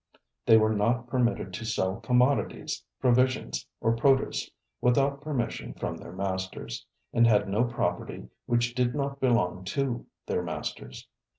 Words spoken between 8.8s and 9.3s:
not